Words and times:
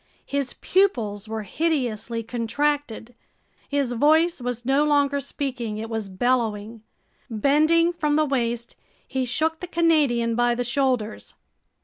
His 0.25 0.53
pupils 0.61 1.27
were 1.29 1.43
hideously 1.43 2.23
contracted. 2.23 3.13
His 3.69 3.91
voice 3.93 4.41
was 4.41 4.65
no 4.65 4.83
longer 4.83 5.19
speaking, 5.19 5.77
it 5.77 5.91
was 5.91 6.09
bellowing. 6.09 6.81
Bending 7.29 7.93
from 7.93 8.15
the 8.15 8.25
waist, 8.25 8.75
he 9.07 9.25
shook 9.25 9.59
the 9.59 9.67
Canadian 9.67 10.33
by 10.35 10.55
the 10.55 10.63
shoulders. 10.63 11.35